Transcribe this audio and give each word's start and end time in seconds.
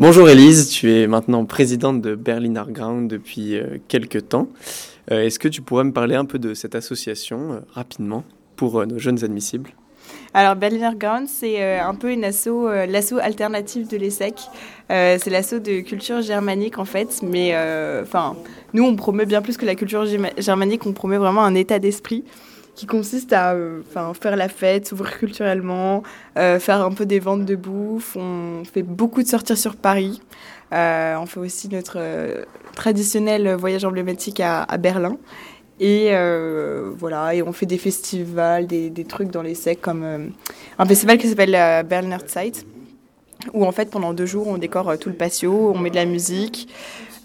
Bonjour 0.00 0.30
Elise, 0.30 0.70
tu 0.70 0.90
es 0.90 1.06
maintenant 1.06 1.44
présidente 1.44 2.00
de 2.00 2.14
Berliner 2.14 2.62
Ground 2.68 3.10
depuis 3.10 3.58
euh, 3.58 3.76
quelques 3.86 4.30
temps. 4.30 4.48
Euh, 5.10 5.26
Est-ce 5.26 5.38
que 5.38 5.46
tu 5.46 5.60
pourrais 5.60 5.84
me 5.84 5.92
parler 5.92 6.14
un 6.14 6.24
peu 6.24 6.38
de 6.38 6.54
cette 6.54 6.74
association 6.74 7.52
euh, 7.52 7.58
rapidement 7.74 8.24
pour 8.56 8.86
nos 8.86 8.98
jeunes 8.98 9.22
admissibles? 9.22 9.68
Alors 10.32 10.56
Berliner 10.56 10.92
Ground, 10.98 11.28
c'est 11.28 11.78
un 11.80 11.94
peu 11.94 12.10
une 12.12 12.24
asso, 12.24 12.66
l'asso 12.88 13.18
alternative 13.20 13.88
de 13.88 13.98
l'ESSEC. 13.98 14.40
C'est 14.88 15.28
l'asso 15.28 15.60
de 15.62 15.80
culture 15.80 16.22
germanique 16.22 16.78
en 16.78 16.86
fait, 16.86 17.20
mais 17.22 17.54
enfin 18.02 18.36
nous 18.72 18.84
on 18.84 18.96
promeut 18.96 19.26
bien 19.26 19.42
plus 19.42 19.58
que 19.58 19.66
la 19.66 19.74
culture 19.74 20.06
germanique, 20.38 20.86
on 20.86 20.94
promeut 20.94 21.18
vraiment 21.18 21.44
un 21.44 21.54
état 21.54 21.78
d'esprit 21.78 22.24
qui 22.80 22.86
consiste 22.86 23.34
à 23.34 23.52
euh, 23.52 23.82
faire 24.18 24.36
la 24.36 24.48
fête, 24.48 24.88
s'ouvrir 24.88 25.18
culturellement, 25.18 26.02
euh, 26.38 26.58
faire 26.58 26.80
un 26.80 26.92
peu 26.92 27.04
des 27.04 27.18
ventes 27.18 27.44
de 27.44 27.54
bouffe. 27.54 28.16
On 28.16 28.62
fait 28.64 28.82
beaucoup 28.82 29.22
de 29.22 29.28
sorties 29.28 29.54
sur 29.54 29.76
Paris. 29.76 30.22
Euh, 30.72 31.14
on 31.20 31.26
fait 31.26 31.40
aussi 31.40 31.68
notre 31.68 31.98
euh, 31.98 32.46
traditionnel 32.74 33.52
voyage 33.52 33.84
emblématique 33.84 34.40
à, 34.40 34.64
Berlin. 34.78 35.18
Et 35.78 36.12
voilà, 36.98 37.34
et 37.34 37.42
on 37.42 37.52
fait 37.52 37.66
des 37.66 37.76
festivals, 37.76 38.66
des, 38.66 39.04
trucs 39.06 39.30
dans 39.30 39.42
les 39.42 39.54
secs 39.54 39.80
comme 39.80 40.32
un 40.78 40.86
festival 40.86 41.18
qui 41.18 41.28
s'appelle 41.28 41.50
la 41.50 41.82
Berliner 41.82 42.18
Zeit, 42.26 42.64
où 43.52 43.66
en 43.66 43.72
fait 43.72 43.90
pendant 43.90 44.14
deux 44.14 44.26
jours 44.26 44.48
on 44.48 44.56
décore 44.56 44.98
tout 44.98 45.08
le 45.10 45.14
patio, 45.14 45.72
on 45.74 45.78
met 45.78 45.90
de 45.90 45.96
la 45.96 46.06
musique. 46.06 46.68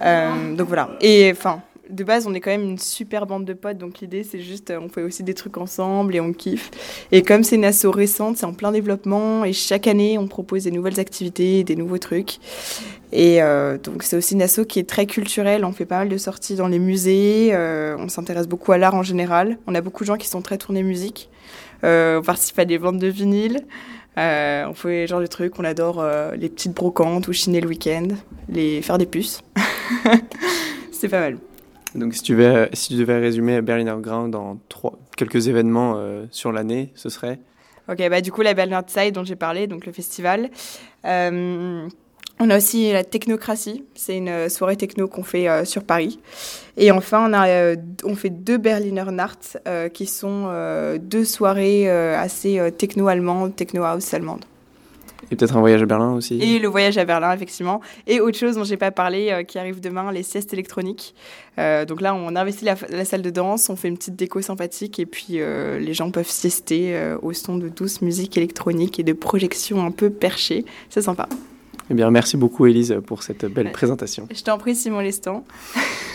Donc 0.00 0.68
voilà. 0.68 0.90
Et 1.00 1.30
enfin, 1.32 1.62
de 1.92 2.04
base 2.04 2.26
on 2.26 2.34
est 2.34 2.40
quand 2.40 2.50
même 2.50 2.62
une 2.62 2.78
super 2.78 3.26
bande 3.26 3.44
de 3.44 3.52
potes, 3.52 3.78
donc 3.78 4.00
l'idée 4.00 4.24
c'est 4.24 4.40
juste 4.40 4.70
euh, 4.70 4.80
on 4.80 4.88
fait 4.88 5.02
aussi 5.02 5.22
des 5.22 5.34
trucs 5.34 5.58
ensemble 5.58 6.16
et 6.16 6.20
on 6.20 6.32
kiffe. 6.32 6.70
Et 7.12 7.22
comme 7.22 7.44
c'est 7.44 7.56
une 7.56 7.64
asso 7.64 7.86
récente, 7.86 8.38
c'est 8.38 8.46
en 8.46 8.54
plein 8.54 8.72
développement 8.72 9.44
et 9.44 9.52
chaque 9.52 9.86
année 9.86 10.18
on 10.18 10.26
propose 10.26 10.64
des 10.64 10.70
nouvelles 10.70 10.98
activités, 10.98 11.64
des 11.64 11.76
nouveaux 11.76 11.98
trucs. 11.98 12.38
Et 13.12 13.42
euh, 13.42 13.76
donc 13.76 14.02
c'est 14.02 14.16
aussi 14.16 14.34
une 14.34 14.42
asso 14.42 14.60
qui 14.66 14.78
est 14.78 14.88
très 14.88 15.06
culturelle. 15.06 15.64
On 15.64 15.72
fait 15.72 15.84
pas 15.84 15.98
mal 15.98 16.08
de 16.08 16.16
sorties 16.16 16.54
dans 16.56 16.68
les 16.68 16.78
musées. 16.78 17.50
euh, 17.52 17.94
on 17.98 18.08
s'intéresse 18.08 18.48
beaucoup 18.48 18.72
à 18.72 18.78
l'art 18.78 18.94
en 18.94 19.02
général. 19.02 19.58
On 19.66 19.74
a 19.74 19.82
beaucoup 19.82 20.04
de 20.04 20.06
gens 20.06 20.16
qui 20.16 20.28
sont 20.28 20.40
très 20.40 20.56
tournés 20.56 20.82
musique. 20.82 21.28
On 21.82 22.22
participe 22.24 22.58
à 22.58 22.64
des 22.64 22.78
ventes 22.78 22.98
de 22.98 23.08
vinyles. 23.08 23.60
Euh, 24.18 24.66
on 24.68 24.74
fait 24.74 25.06
genre 25.06 25.20
de 25.20 25.26
trucs. 25.26 25.58
On 25.58 25.64
adore 25.64 26.02
les 26.36 26.48
petites 26.48 26.72
brocantes 26.72 27.28
ou 27.28 27.32
chiner 27.32 27.60
le 27.60 27.68
week-end, 27.68 28.08
les 28.48 28.80
faire 28.80 28.96
des 28.96 29.06
puces. 29.06 29.42
c'est 30.92 31.08
pas 31.08 31.20
mal. 31.20 31.38
Donc 31.94 32.14
si 32.14 32.22
tu, 32.22 32.34
devais, 32.34 33.18
résumer 33.18 33.60
Berliner 33.60 33.96
Ground 34.00 34.34
en 34.34 34.58
quelques 35.16 35.48
événements 35.48 35.94
euh, 35.96 36.24
sur 36.30 36.52
l'année, 36.52 36.90
ce 36.94 37.08
serait? 37.08 37.38
Ok, 37.88 37.98
bah 38.08 38.20
du 38.20 38.30
coup 38.32 38.42
la 38.42 38.54
Berliner 38.54 38.80
Zeit 38.86 39.10
dont 39.12 39.24
j'ai 39.24 39.36
parlé, 39.36 39.66
donc 39.66 39.86
le 39.86 39.92
festival. 39.92 40.50
Euh, 41.04 41.86
on 42.38 42.50
a 42.50 42.56
aussi 42.56 42.92
la 42.92 43.04
Technocratie, 43.04 43.84
c'est 43.94 44.16
une 44.16 44.28
euh, 44.28 44.48
soirée 44.48 44.76
techno 44.76 45.06
qu'on 45.06 45.22
fait 45.22 45.64
sur 45.66 45.84
Paris. 45.84 46.18
Et 46.76 46.90
enfin, 46.90 47.28
on, 47.28 47.34
a, 47.34 47.74
on 48.04 48.14
fait 48.14 48.30
deux 48.30 48.56
Berliner 48.56 49.04
Nacht, 49.10 49.58
qui 49.92 50.06
sont 50.06 50.50
deux 50.98 51.24
soirées 51.24 51.90
assez 51.90 52.72
techno-allemandes, 52.78 53.54
techno-house 53.54 54.14
allemandes. 54.14 54.44
Et 55.30 55.36
peut-être 55.36 55.56
un 55.56 55.60
voyage 55.60 55.82
à 55.82 55.86
Berlin 55.86 56.12
aussi 56.14 56.38
Et 56.42 56.58
le 56.58 56.68
voyage 56.68 56.98
à 56.98 57.04
Berlin, 57.04 57.32
effectivement. 57.32 57.80
Et 58.06 58.20
autre 58.20 58.36
chose 58.36 58.56
dont 58.56 58.64
j'ai 58.64 58.76
pas 58.76 58.90
parlé, 58.90 59.30
euh, 59.30 59.42
qui 59.44 59.58
arrive 59.58 59.80
demain, 59.80 60.12
les 60.12 60.22
siestes 60.22 60.52
électroniques. 60.52 61.14
Euh, 61.58 61.84
donc 61.84 62.00
là, 62.00 62.14
on 62.14 62.34
investit 62.36 62.64
la, 62.64 62.74
la 62.90 63.04
salle 63.04 63.22
de 63.22 63.30
danse, 63.30 63.70
on 63.70 63.76
fait 63.76 63.88
une 63.88 63.96
petite 63.96 64.16
déco 64.16 64.42
sympathique, 64.42 64.98
et 64.98 65.06
puis 65.06 65.40
euh, 65.40 65.78
les 65.78 65.94
gens 65.94 66.10
peuvent 66.10 66.28
siester 66.28 66.94
au 67.22 67.32
son 67.32 67.56
de 67.56 67.68
douce 67.68 68.02
musique 68.02 68.36
électronique 68.36 68.98
et 69.00 69.02
de 69.04 69.12
projections 69.12 69.84
un 69.84 69.90
peu 69.90 70.10
perchées. 70.10 70.64
C'est 70.90 71.02
sympa. 71.02 71.28
Eh 71.90 71.94
bien, 71.94 72.10
merci 72.10 72.36
beaucoup 72.36 72.66
Elise 72.66 72.96
pour 73.06 73.22
cette 73.22 73.44
belle 73.46 73.66
Ouais. 73.66 73.72
présentation. 73.72 74.26
Je 74.34 74.42
t'en 74.42 74.56
prie, 74.58 74.74
Simon 74.74 75.00
Lestan. 75.00 75.44